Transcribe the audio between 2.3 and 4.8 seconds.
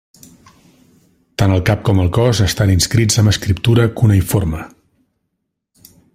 estant inscrits amb escriptura cuneïforme.